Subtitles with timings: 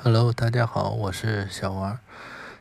[0.00, 1.98] Hello，大家好，我是小王。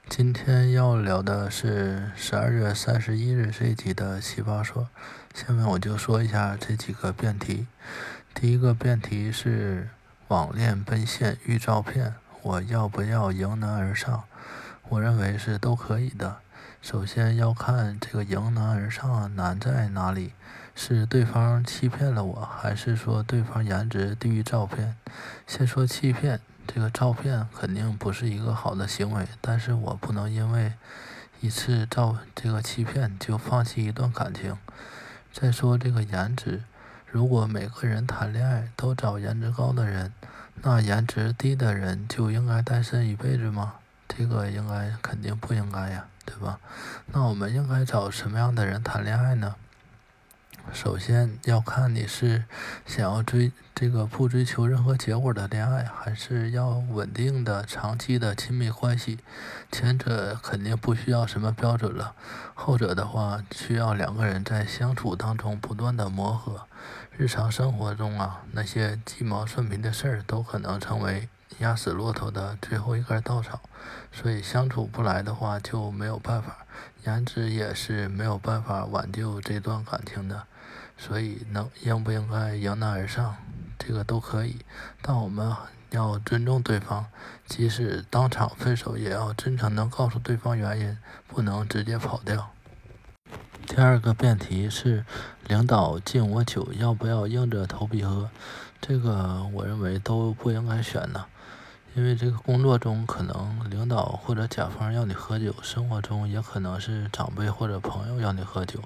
[0.10, 4.90] 今天要聊的是十二月三十一日这一集的奇葩说。
[5.36, 7.68] 下面我就说一下这几个辩题。
[8.34, 9.89] 第一个辩题是
[10.30, 14.24] 网恋奔现遇照片，我要不要迎难而上？
[14.89, 16.38] 我认为是都可以的。
[16.82, 20.33] 首先要看这个迎难而上难在哪里，
[20.74, 24.96] 是对方欺骗了我，还是说对方颜值低于照片？
[25.46, 26.39] 先说欺骗。
[26.68, 30.74] 这个照片肯定不是一个好的行为，但是我不能因为
[31.39, 34.58] 一次照这个欺骗就放弃一段感情。
[35.31, 36.64] 再说这个颜值，
[37.09, 40.11] 如果每个人谈恋爱都找颜值高的人，
[40.61, 43.75] 那颜值低的人就应该单身一辈子吗？
[44.08, 46.59] 这个应该肯定不应该呀，对吧？
[47.08, 49.56] 那我们应该找什么样的人谈恋爱呢？
[50.73, 52.43] 首先要看你是
[52.85, 59.19] 想要追这个不追求任何结果的恋爱，还是要稳定的长期的亲密关系。
[59.71, 62.13] 前者肯定不需要什么标准了，
[62.53, 66.67] 后者的话需要两个人在相处当中不断的磨合。
[67.15, 71.29] 日常生活中啊，那些鸡毛蒜皮的事儿都可能成为
[71.59, 73.59] 压死骆驼的最后一根稻草。
[74.12, 76.66] 所以相处不来的话就没有办法，
[77.06, 80.44] 颜值也是没有办法挽救这段感情的。
[80.98, 83.38] 所以，能应不应该迎难而上，
[83.78, 84.58] 这个都可以，
[85.02, 85.56] 但我们
[85.92, 87.06] 要尊重对方，
[87.45, 92.50] 即使当场分手，也要真诚地告诉对方原因，不能直接跑掉。
[93.68, 95.06] 第二个辩题是，
[95.45, 98.31] 领导敬我酒，要不要硬着头皮喝？
[98.81, 101.25] 这个我认为都不应该选呢。
[101.98, 108.80] 因为这个工作中可能领导或者甲方要你喝酒，生活中也可能是长辈或者朋友要你喝酒。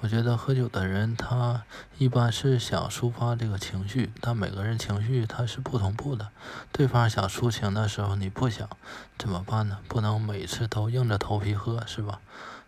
[0.00, 1.62] 我觉得喝酒的人他
[1.96, 6.28] 一般是想抒发这个情绪，但每个人情绪他是不同步的。
[6.70, 8.68] 对方想抒情的时候你不想，
[9.16, 9.78] 怎么办呢？
[9.88, 12.20] 不能每次都硬着头皮喝，是吧？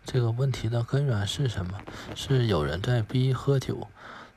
[0.06, 1.78] 这个问题的根源是什么？
[2.14, 3.88] 是有人在逼喝酒。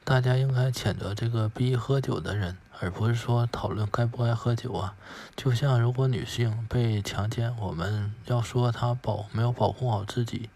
[0.04, 4.96] 大家应该谴责这个逼喝酒的人，而不是说讨论该不该喝酒啊。
[5.36, 10.50] 就像如果女性被强奸，我们要说她保没有保护好自己，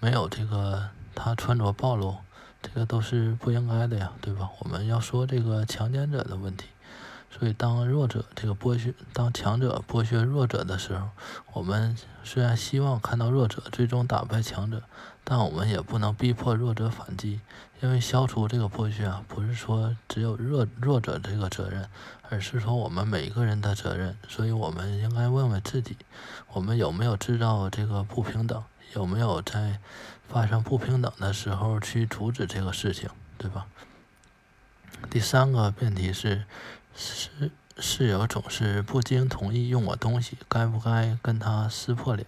[0.00, 2.16] 没有这个她穿着暴露，
[2.60, 4.50] 这个都是不应该的呀，对吧？
[4.60, 6.66] 我们要说这个强奸者的问题。
[7.38, 11.08] 所以，当弱者这个剥削，当强者剥削弱者的时候，
[11.54, 14.82] 我们虽然希望看到弱者最终打败强者，
[15.24, 17.40] 但我们也不能逼迫弱者反击，
[17.80, 21.88] 因为消除这个剥削啊，不是说只有弱弱者这个责任，
[22.28, 24.16] 而是说我们每一个人的责任。
[24.28, 25.96] 所以我们应该问问自己，
[26.52, 28.62] 我们有没有制造这个不平等，
[28.94, 29.80] 有没有在
[30.28, 33.66] 发生不平等的时候去阻止这个事情，对吧？
[35.10, 36.44] 第三个辩题是。
[36.94, 42.26] 室室友总是不经同意用我东西，该不该跟他撕破脸？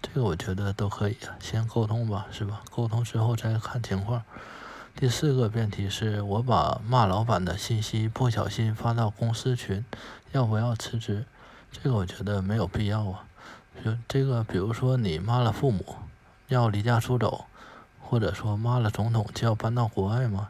[0.00, 2.62] 这个我觉得都可以啊，先沟通吧，是吧？
[2.70, 4.22] 沟通之后再看情况。
[4.94, 9.84] 第四个辩题是我把骂老板的信息不小心发到公司群，
[10.32, 11.26] 要不要辞职？
[11.70, 13.24] 这个我觉得没有必要啊。
[13.84, 15.96] 就这个，比如说你骂了父母，
[16.48, 17.44] 要离家出走，
[18.00, 20.48] 或者说骂了总统就要搬到国外吗？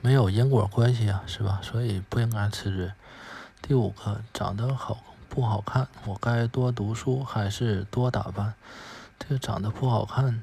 [0.00, 1.60] 没有因果关系啊，是吧？
[1.62, 2.92] 所以不应该辞职。
[3.62, 5.88] 第五个，长得好不好看？
[6.04, 8.54] 我该多读书还是多打扮？
[9.18, 10.42] 这个长得不好看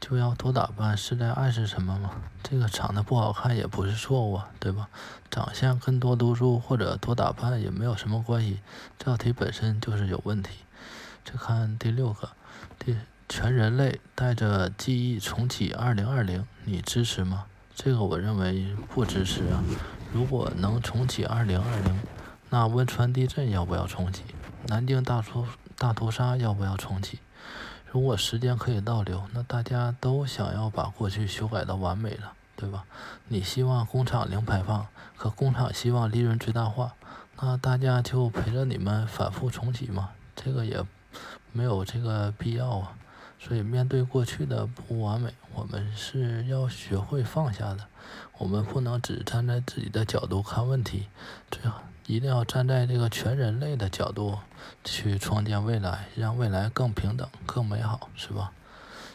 [0.00, 2.10] 就要多打扮，是在暗示什么吗？
[2.42, 4.88] 这个长得不好看也不是错误啊，对吧？
[5.30, 8.60] 长相跟多读书或者多打扮也没有什么关系，
[8.98, 10.50] 这道题本身就是有问题。
[11.24, 12.30] 再看第六个，
[12.78, 12.96] 第
[13.28, 17.46] 全人类带着记忆重启二零二零，你支持吗？
[17.80, 19.62] 这个我认为不支持啊。
[20.12, 22.00] 如果能重启二零二零。
[22.50, 24.22] 那汶川地震要不要重启？
[24.66, 27.20] 南京大屠大屠杀要不要重启？
[27.92, 32.84] 如果时间可以倒流，那大家都想要把过去修改到完美了，对吧？
[33.28, 34.86] 你希望工厂零排放，
[35.16, 36.94] 可工厂希望利润最大化，
[37.38, 40.08] 那大家就陪着你们反复重启吗？
[40.34, 40.82] 这个也
[41.52, 42.94] 没有这个必要啊。
[43.40, 47.86] 所以面对过去的不完美，我们是要学会放下的。
[48.38, 51.06] 我们不能只站在自己的角度看问题，
[51.50, 51.82] 最好。
[52.06, 54.38] 一定要站在这个全人类的角度
[54.82, 58.50] 去创建未来，让未来更平等、更美好，是吧？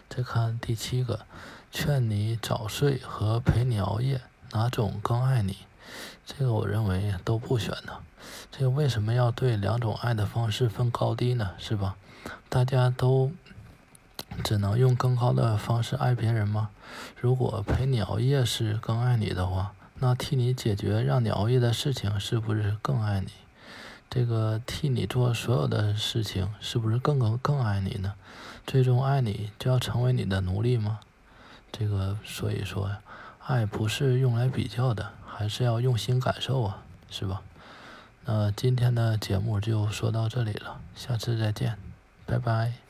[0.07, 1.25] 再看第七个，
[1.71, 4.21] 劝你早睡和陪你熬夜，
[4.51, 5.57] 哪种更爱你？
[6.23, 7.93] 这个我认为都不选呢。
[8.51, 11.55] 这个为什么要对两种爱的方式分高低呢？
[11.57, 11.95] 是吧？
[12.47, 13.31] 大家都
[14.43, 16.69] 只能用更高的方式爱别人吗？
[17.19, 19.73] 如果陪你熬夜是更爱你的话。
[19.99, 23.27] 那替你解决让你熬夜的事情，是不是更爱你？
[24.09, 28.13] 这个替你做所有的事情，是不是更更更爱你呢？
[28.67, 30.99] 最终爱你就要成为你的奴隶吗？
[31.71, 32.99] 这个所以说呀，
[33.45, 37.41] 爱不是用来比较的，还是要用心感受啊，是吧？
[38.25, 41.77] 那今天的节目就说到这里了，下次再见，
[42.25, 42.82] 拜拜。